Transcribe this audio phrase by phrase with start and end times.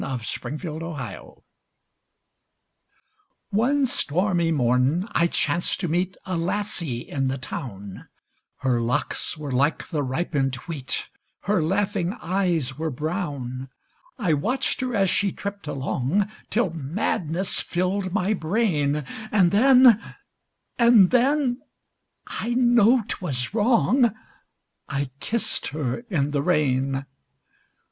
[0.03, 1.35] _A KISS IN THE RAIN
[3.51, 8.07] One stormy morn I chanced to meet A lassie in the town;
[8.61, 11.05] Her locks were like the ripened wheat,
[11.41, 13.69] Her laughing eyes were brown.
[14.17, 20.15] I watched her as she tripped along Till madness filled my brain, And then
[20.79, 21.61] and then
[22.25, 24.15] I know 'twas wrong
[24.89, 27.05] I kissed her in the rain!